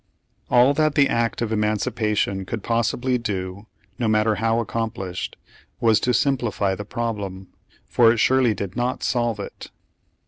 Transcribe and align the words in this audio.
All 0.49 0.73
that 0.73 0.95
the 0.95 1.07
act 1.07 1.43
of 1.43 1.51
emancipation 1.51 2.43
could 2.43 2.63
possibly 2.63 3.19
do, 3.19 3.67
no 3.99 4.07
matter 4.07 4.37
how 4.41 4.59
accomplished, 4.59 5.35
was 5.79 5.99
to 5.99 6.11
simplify 6.11 6.73
the 6.73 6.83
problem, 6.85 7.49
for 7.87 8.11
it 8.11 8.17
surely 8.17 8.55
did 8.55 8.75
not 8.75 9.03
solve 9.03 9.39
it. 9.39 9.69